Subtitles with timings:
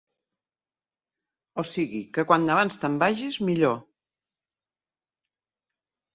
[1.63, 3.79] O sigui que quan abans te'n vagis, millor.